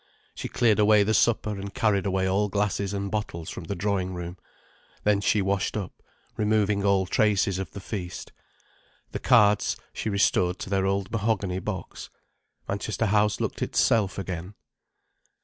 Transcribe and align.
She 0.33 0.49
cleared 0.49 0.79
away 0.79 1.03
the 1.03 1.13
supper 1.13 1.51
and 1.51 1.75
carried 1.75 2.07
away 2.07 2.25
all 2.27 2.49
glasses 2.49 2.91
and 2.91 3.11
bottles 3.11 3.51
from 3.51 3.65
the 3.65 3.75
drawing 3.75 4.15
room. 4.15 4.39
Then 5.03 5.21
she 5.21 5.43
washed 5.43 5.77
up, 5.77 6.01
removing 6.37 6.83
all 6.83 7.05
traces 7.05 7.59
of 7.59 7.69
the 7.73 7.79
feast. 7.79 8.31
The 9.11 9.19
cards 9.19 9.77
she 9.93 10.09
restored 10.09 10.57
to 10.57 10.71
their 10.71 10.87
old 10.87 11.11
mahogany 11.11 11.59
box. 11.59 12.09
Manchester 12.67 13.05
House 13.05 13.39
looked 13.39 13.61
itself 13.61 14.17
again. 14.17 14.55